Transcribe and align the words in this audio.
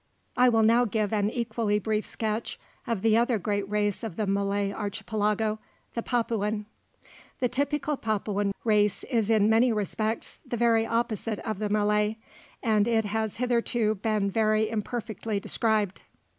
I 0.35 0.49
will 0.49 0.63
now 0.63 0.85
give 0.85 1.13
an 1.13 1.29
equally 1.29 1.77
brief 1.77 2.07
sketch 2.07 2.59
of 2.87 3.03
the 3.03 3.15
other 3.15 3.37
great 3.37 3.69
race 3.69 4.03
of 4.03 4.15
the 4.15 4.25
Malay 4.25 4.73
Archipelago, 4.73 5.59
the 5.93 6.01
Papuan. 6.01 6.65
The 7.39 7.47
typical 7.47 7.97
Papuan 7.97 8.51
race 8.63 9.03
is 9.03 9.29
in 9.29 9.47
many 9.47 9.71
respects 9.71 10.41
the 10.43 10.57
very 10.57 10.87
opposite 10.87 11.37
of 11.41 11.59
the 11.59 11.69
Malay, 11.69 12.15
and 12.63 12.87
it 12.87 13.05
has 13.05 13.35
hitherto 13.37 13.93
been 13.93 14.31
very 14.31 14.71
imperfectly 14.71 15.39
described. 15.39 16.01